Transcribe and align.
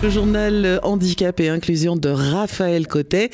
Le 0.00 0.10
journal 0.10 0.78
Handicap 0.84 1.40
et 1.40 1.48
Inclusion 1.48 1.96
de 1.96 2.08
Raphaël 2.08 2.86
Cotet 2.86 3.30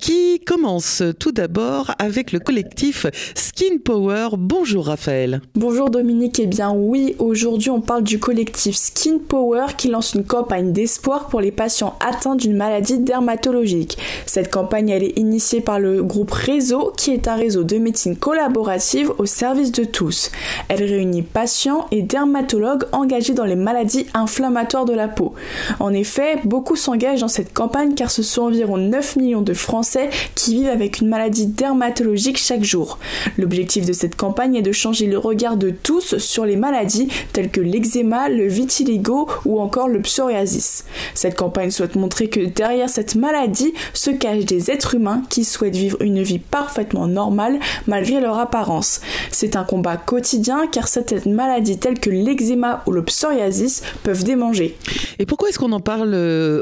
qui 0.00 0.40
commence 0.40 1.04
tout 1.20 1.30
d'abord 1.30 1.92
avec 2.00 2.32
le 2.32 2.40
collectif 2.40 3.06
Skin 3.36 3.78
Power. 3.84 4.30
Bonjour 4.36 4.86
Raphaël. 4.86 5.40
Bonjour 5.54 5.90
Dominique. 5.90 6.40
Eh 6.40 6.46
bien 6.46 6.72
oui, 6.72 7.14
aujourd'hui 7.20 7.70
on 7.70 7.80
parle 7.80 8.02
du 8.02 8.18
collectif 8.18 8.74
Skin 8.74 9.18
Power 9.28 9.66
qui 9.76 9.86
lance 9.86 10.14
une 10.14 10.24
campagne 10.24 10.72
d'espoir 10.72 11.28
pour 11.28 11.40
les 11.40 11.52
patients 11.52 11.96
atteints 12.04 12.34
d'une 12.34 12.56
maladie 12.56 12.98
dermatologique. 12.98 13.96
Cette 14.26 14.50
campagne 14.50 14.88
elle 14.88 15.04
est 15.04 15.18
initiée 15.20 15.60
par 15.60 15.78
le 15.78 16.02
groupe 16.02 16.32
Réseau 16.32 16.92
qui 16.96 17.12
est 17.12 17.28
un 17.28 17.36
réseau 17.36 17.62
de 17.62 17.78
médecine 17.78 18.16
collaborative 18.16 19.12
au 19.18 19.26
service 19.26 19.70
de 19.70 19.84
tous. 19.84 20.32
Elle 20.68 20.82
réunit 20.82 21.22
patients 21.22 21.86
et 21.92 22.02
dermatologues 22.02 22.86
engagés 22.90 23.34
dans 23.34 23.44
les 23.44 23.54
maladies 23.54 24.06
inflammatoires 24.14 24.84
de 24.84 24.94
la 24.94 25.06
peau. 25.06 25.34
En 25.78 25.92
effet, 25.92 26.07
fait, 26.08 26.40
beaucoup 26.44 26.74
s'engagent 26.74 27.20
dans 27.20 27.28
cette 27.28 27.52
campagne 27.52 27.94
car 27.94 28.10
ce 28.10 28.22
sont 28.22 28.42
environ 28.42 28.76
9 28.76 29.16
millions 29.16 29.42
de 29.42 29.54
Français 29.54 30.10
qui 30.34 30.54
vivent 30.54 30.68
avec 30.68 31.00
une 31.00 31.08
maladie 31.08 31.46
dermatologique 31.46 32.38
chaque 32.38 32.64
jour. 32.64 32.98
L'objectif 33.36 33.86
de 33.86 33.92
cette 33.92 34.16
campagne 34.16 34.56
est 34.56 34.62
de 34.62 34.72
changer 34.72 35.06
le 35.06 35.18
regard 35.18 35.56
de 35.56 35.70
tous 35.70 36.18
sur 36.18 36.44
les 36.44 36.56
maladies 36.56 37.08
telles 37.32 37.50
que 37.50 37.60
l'eczéma, 37.60 38.28
le 38.28 38.48
vitiligo 38.48 39.28
ou 39.44 39.60
encore 39.60 39.88
le 39.88 40.00
psoriasis. 40.00 40.84
Cette 41.14 41.36
campagne 41.36 41.70
souhaite 41.70 41.94
montrer 41.94 42.28
que 42.28 42.40
derrière 42.40 42.88
cette 42.88 43.14
maladie 43.14 43.74
se 43.92 44.10
cachent 44.10 44.46
des 44.46 44.70
êtres 44.70 44.94
humains 44.94 45.22
qui 45.28 45.44
souhaitent 45.44 45.76
vivre 45.76 46.00
une 46.00 46.22
vie 46.22 46.38
parfaitement 46.38 47.06
normale 47.06 47.58
malgré 47.86 48.20
leur 48.20 48.38
apparence. 48.38 49.00
C'est 49.30 49.56
un 49.56 49.64
combat 49.64 49.96
quotidien 49.96 50.66
car 50.66 50.88
certaines 50.88 51.34
maladies 51.34 51.78
telles 51.78 52.00
que 52.00 52.10
l'eczéma 52.10 52.82
ou 52.86 52.92
le 52.92 53.04
psoriasis 53.04 53.82
peuvent 54.02 54.24
démanger. 54.24 54.76
Et 55.18 55.26
pourquoi 55.26 55.48
est-ce 55.48 55.58
qu'on 55.58 55.72
en 55.72 55.80
parle 55.80 55.97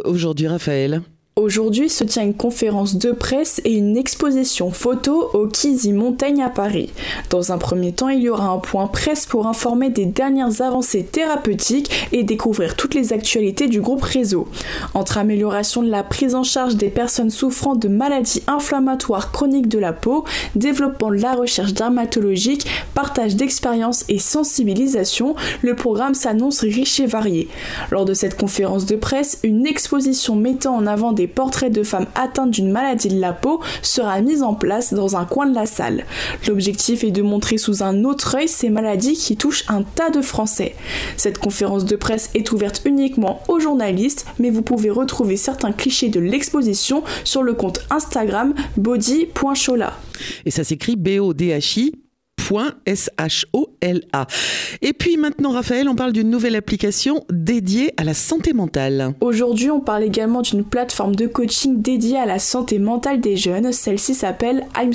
aujourd'hui, 0.05 0.49
Raphaël? 0.49 1.03
Aujourd'hui 1.39 1.91
se 1.91 2.03
tient 2.03 2.23
une 2.23 2.33
conférence 2.33 2.97
de 2.97 3.13
presse 3.13 3.61
et 3.67 3.75
une 3.75 3.99
exposition 3.99 4.71
photo 4.71 5.29
au 5.35 5.47
Kizzy 5.47 5.93
Montaigne 5.93 6.43
à 6.43 6.49
Paris. 6.49 6.89
Dans 7.29 7.53
un 7.53 7.59
premier 7.59 7.93
temps, 7.93 8.09
il 8.09 8.23
y 8.23 8.31
aura 8.31 8.49
un 8.49 8.57
point 8.57 8.87
presse 8.87 9.27
pour 9.27 9.47
informer 9.47 9.91
des 9.91 10.07
dernières 10.07 10.63
avancées 10.63 11.05
thérapeutiques 11.05 12.09
et 12.13 12.23
découvrir 12.23 12.75
toutes 12.75 12.95
les 12.95 13.13
actualités 13.13 13.69
du 13.69 13.83
groupe 13.83 14.03
Réseau. 14.03 14.49
Entre 14.95 15.19
amélioration 15.19 15.83
de 15.83 15.91
la 15.91 16.03
prise 16.03 16.35
en 16.35 16.43
charge 16.43 16.77
des 16.77 16.89
personnes 16.89 17.29
souffrant 17.29 17.75
de 17.75 17.89
maladies 17.89 18.43
inflammatoires 18.47 19.31
chroniques 19.31 19.69
de 19.69 19.79
la 19.79 19.93
peau, 19.93 20.25
développement 20.55 21.11
de 21.11 21.21
la 21.21 21.35
recherche 21.35 21.75
dermatologique, 21.75 22.67
partage 22.95 23.37
d'expériences 23.37 24.07
et 24.09 24.19
sensibilisation, 24.19 25.35
le 25.61 25.77
programme 25.77 26.15
s'annonce 26.15 26.61
riche 26.61 26.99
et 26.99 27.07
varié. 27.07 27.49
Lors 27.91 28.07
de 28.07 28.15
cette 28.15 28.39
conférence 28.39 28.87
de 28.87 28.97
presse, 28.97 29.39
une 29.43 29.67
exposition 29.67 30.35
mettant 30.35 30.75
en 30.75 30.87
avant 30.87 31.13
des 31.13 31.26
portraits 31.27 31.73
de 31.73 31.83
femmes 31.83 32.07
atteintes 32.15 32.51
d'une 32.51 32.71
maladie 32.71 33.09
de 33.09 33.21
la 33.21 33.33
peau 33.33 33.61
sera 33.83 34.21
mise 34.21 34.43
en 34.43 34.55
place 34.55 34.95
dans 34.95 35.17
un 35.17 35.25
coin 35.25 35.47
de 35.47 35.55
la 35.55 35.67
salle. 35.67 36.05
L'objectif 36.47 37.05
est 37.05 37.11
de 37.11 37.23
montrer 37.23 37.59
sous 37.59 37.83
un 37.83 38.05
autre 38.05 38.37
œil 38.37 38.49
ces 38.49 38.71
maladies 38.71 39.15
qui 39.15 39.37
touchent 39.37 39.65
un 39.69 39.83
tas 39.83 40.11
de 40.11 40.23
Français. 40.23 40.75
Cette 41.17 41.39
conférence 41.39 41.85
de 41.85 41.97
presse 41.97 42.31
est 42.35 42.53
ouverte 42.53 42.83
uniquement 42.85 43.43
aux 43.49 43.61
journalistes, 43.61 44.27
mais 44.39 44.51
vous 44.51 44.63
pouvez 44.63 44.91
retrouver 44.91 45.37
certains 45.37 45.73
clichés 45.73 46.09
de 46.09 46.21
l'exposition 46.21 47.03
sur 47.25 47.43
le 47.43 47.55
compte 47.55 47.81
Instagram 47.91 48.55
body.chola. 48.77 49.93
Et 50.45 50.51
ça 50.51 50.65
s'écrit 50.65 50.97
B-O-D-H-I 50.97 52.06
S-H-O-L-A. 52.87 54.27
Et 54.83 54.93
puis 54.93 55.17
maintenant, 55.17 55.51
Raphaël, 55.51 55.89
on 55.89 55.95
parle 55.95 56.13
d'une 56.13 56.31
nouvelle 56.31 56.57
application 56.57 57.25
dédiée 57.31 57.93
à 57.97 58.05
la 58.05 58.15
santé 58.15 58.53
mentale. 58.53 59.15
Aujourd'hui, 59.21 59.71
on 59.71 59.81
parle 59.81 60.05
également 60.05 60.43
d'une 60.43 60.65
plateforme 60.65 61.15
de 61.15 61.27
coaching 61.27 61.83
dédiée 61.83 62.19
à 62.19 62.27
la 62.27 62.39
santé 62.39 62.79
mentale 62.79 63.21
des 63.21 63.37
jeunes. 63.37 63.73
Celle-ci 63.73 64.15
s'appelle 64.15 64.67
I'm. 64.77 64.93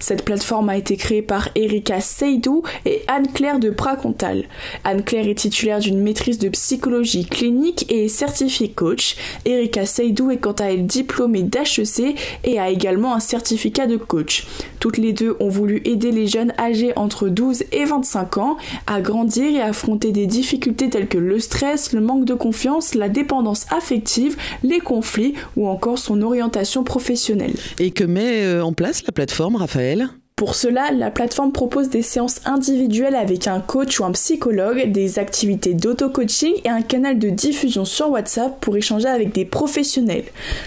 Cette 0.00 0.24
plateforme 0.24 0.68
a 0.68 0.76
été 0.76 0.96
créée 0.96 1.22
par 1.22 1.48
Erika 1.54 2.00
Seydou 2.00 2.62
et 2.84 3.02
Anne-Claire 3.08 3.58
de 3.58 3.70
Pracontal. 3.70 4.44
Anne-Claire 4.84 5.28
est 5.28 5.34
titulaire 5.34 5.80
d'une 5.80 6.00
maîtrise 6.00 6.38
de 6.38 6.48
psychologie 6.48 7.26
clinique 7.26 7.86
et 7.90 8.06
est 8.06 8.08
certifiée 8.08 8.70
coach. 8.70 9.16
Erika 9.44 9.86
Seydou 9.86 10.30
est 10.30 10.38
quant 10.38 10.52
à 10.52 10.66
elle 10.66 10.86
diplômée 10.86 11.42
d'HEC 11.42 12.16
et 12.44 12.58
a 12.58 12.70
également 12.70 13.14
un 13.14 13.20
certificat 13.20 13.86
de 13.86 13.96
coach. 13.96 14.46
Toutes 14.80 14.98
les 14.98 15.12
deux 15.12 15.36
ont 15.40 15.48
voulu 15.48 15.80
aider 15.84 16.12
les 16.12 16.26
jeunes 16.26 16.52
âgés 16.58 16.92
entre 16.96 17.28
12 17.28 17.64
et 17.72 17.84
25 17.84 18.38
ans 18.38 18.56
à 18.86 19.00
grandir 19.00 19.56
et 19.56 19.60
affronter 19.60 20.12
des 20.12 20.26
difficultés 20.26 20.90
telles 20.90 21.08
que 21.08 21.18
le 21.18 21.38
stress, 21.38 21.92
le 21.92 22.00
manque 22.00 22.24
de 22.24 22.34
confiance, 22.34 22.94
la 22.94 23.08
dépendance 23.08 23.66
affective, 23.72 24.36
les 24.62 24.80
conflits 24.80 25.34
ou 25.56 25.68
encore 25.68 25.98
son 25.98 26.22
orientation 26.22 26.84
professionnelle. 26.84 27.54
Et 27.78 27.90
que 27.90 28.04
met 28.04 28.44
euh, 28.44 28.62
en 28.62 28.72
place 28.72 29.04
la 29.06 29.12
plateforme, 29.12 29.56
Raphaël? 29.56 30.08
Pour 30.38 30.54
cela, 30.54 30.92
la 30.92 31.10
plateforme 31.10 31.50
propose 31.50 31.88
des 31.88 32.00
séances 32.00 32.40
individuelles 32.44 33.16
avec 33.16 33.48
un 33.48 33.58
coach 33.58 33.98
ou 33.98 34.04
un 34.04 34.12
psychologue, 34.12 34.92
des 34.92 35.18
activités 35.18 35.74
d'auto-coaching 35.74 36.52
et 36.64 36.68
un 36.68 36.80
canal 36.80 37.18
de 37.18 37.28
diffusion 37.28 37.84
sur 37.84 38.10
WhatsApp 38.10 38.60
pour 38.60 38.76
échanger 38.76 39.08
avec 39.08 39.32
des 39.32 39.44
professionnels. 39.44 40.26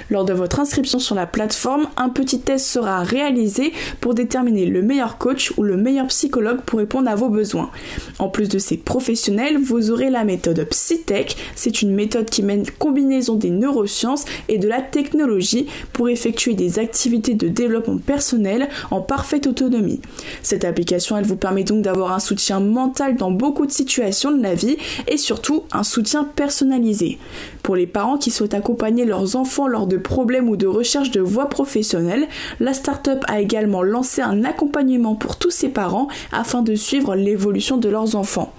Lors 0.10 0.26
de 0.26 0.34
votre 0.34 0.60
inscription 0.60 1.00
sur 1.00 1.16
la 1.16 1.26
plateforme, 1.26 1.88
un 1.96 2.10
petit 2.10 2.42
test 2.42 2.66
sera 2.66 3.02
réalisé 3.04 3.72
pour 4.02 4.14
déterminer 4.14 4.66
le 4.66 4.82
meilleur 4.82 5.18
coach 5.18 5.54
ou 5.56 5.64
le 5.64 5.78
meilleur 5.78 6.08
psychologue 6.08 6.60
pour 6.66 6.80
répondre 6.80 7.10
à 7.10 7.16
vos 7.16 7.30
besoins. 7.30 7.72
En 8.20 8.28
plus 8.28 8.50
de 8.50 8.60
ces 8.60 8.76
professionnels, 8.76 9.58
vous 9.58 9.90
aurez 9.90 10.10
la 10.10 10.26
méthode 10.26 10.68
PsyTech. 10.70 11.38
C'est 11.56 11.82
une 11.82 11.96
méthode 11.96 12.30
qui 12.30 12.44
mène 12.44 12.66
combinaison 12.78 13.36
des 13.36 13.52
neurosciences 13.52 14.26
et 14.50 14.58
de 14.58 14.68
la 14.68 14.82
technologie 14.82 15.68
pour 15.94 16.10
effectuer 16.10 16.56
des 16.56 16.78
activités 16.78 17.36
de 17.36 17.48
développement 17.48 18.00
personnel 18.00 18.68
en 18.90 19.00
parfaite 19.00 19.48
autonomie 19.48 19.61
cette 20.42 20.66
application, 20.66 21.18
elle 21.18 21.26
vous 21.26 21.36
permet 21.36 21.64
donc 21.64 21.82
d'avoir 21.82 22.14
un 22.14 22.20
soutien 22.20 22.60
mental 22.60 23.16
dans 23.16 23.32
beaucoup 23.32 23.66
de 23.66 23.72
situations 23.72 24.32
de 24.32 24.42
la 24.42 24.56
vie 24.56 24.78
et 25.08 25.18
surtout 25.18 25.64
un 25.72 25.84
soutien 25.84 26.24
personnalisé. 26.24 27.20
Pour 27.64 27.76
les 27.76 27.88
parents 27.88 28.18
qui 28.18 28.32
souhaitent 28.32 28.54
accompagner 28.54 29.06
leurs 29.06 29.36
enfants 29.36 29.68
lors 29.68 29.88
de 29.88 29.98
problèmes 29.98 30.50
ou 30.50 30.56
de 30.56 30.68
recherche 30.68 31.12
de 31.12 31.22
voies 31.22 31.50
professionnelles, 31.50 32.28
la 32.60 32.74
start-up 32.74 33.24
a 33.28 33.40
également 33.40 33.84
lancé 33.84 34.22
un 34.22 34.44
accompagnement 34.44 35.16
pour 35.16 35.38
tous 35.38 35.52
ces 35.52 35.70
parents 35.70 36.08
afin 36.32 36.62
de 36.62 36.76
suivre 36.76 37.16
l'évolution 37.16 37.78
de 37.78 37.90
leurs 37.90 38.16
enfants. 38.16 38.54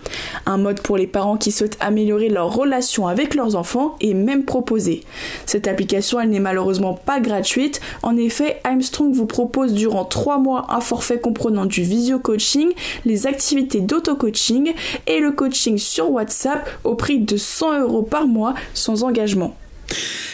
Un 0.46 0.58
mode 0.58 0.80
pour 0.80 0.96
les 0.96 1.06
parents 1.06 1.36
qui 1.36 1.50
souhaitent 1.50 1.78
améliorer 1.80 2.28
leur 2.28 2.54
relation 2.54 3.08
avec 3.08 3.34
leurs 3.34 3.56
enfants 3.56 3.96
est 4.00 4.14
même 4.14 4.44
proposé. 4.44 5.02
Cette 5.46 5.66
application, 5.66 6.20
elle 6.20 6.30
n'est 6.30 6.40
malheureusement 6.40 6.94
pas 6.94 7.20
gratuite. 7.20 7.80
En 8.02 8.16
effet, 8.16 8.60
Armstrong 8.64 9.12
vous 9.12 9.26
propose 9.26 9.74
durant 9.74 10.04
3 10.04 10.38
mois 10.38 10.66
un 10.68 10.80
forfait 10.92 11.18
comprenant 11.18 11.64
du 11.64 11.80
visio 11.80 12.18
coaching, 12.18 12.68
les 13.06 13.26
activités 13.26 13.80
d'auto-coaching 13.80 14.74
et 15.06 15.20
le 15.20 15.32
coaching 15.32 15.78
sur 15.78 16.10
WhatsApp 16.10 16.68
au 16.84 16.96
prix 16.96 17.18
de 17.18 17.38
100 17.38 17.80
euros 17.80 18.02
par 18.02 18.26
mois 18.26 18.52
sans 18.74 19.02
engagement. 19.02 19.56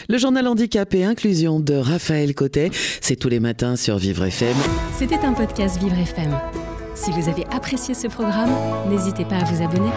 Le 0.09 0.17
journal 0.17 0.45
handicap 0.47 0.93
et 0.95 1.05
inclusion 1.05 1.61
de 1.61 1.75
Raphaël 1.75 2.35
Cotet, 2.35 2.71
c'est 2.99 3.15
tous 3.15 3.29
les 3.29 3.39
matins 3.39 3.77
sur 3.77 3.97
Vivre 3.97 4.25
FM. 4.25 4.57
C'était 4.97 5.23
un 5.23 5.31
podcast 5.31 5.81
Vivre 5.81 5.97
FM. 5.97 6.37
Si 6.93 7.11
vous 7.11 7.29
avez 7.29 7.45
apprécié 7.55 7.93
ce 7.93 8.07
programme, 8.07 8.51
n'hésitez 8.89 9.23
pas 9.23 9.37
à 9.37 9.45
vous 9.45 9.63
abonner. 9.63 9.91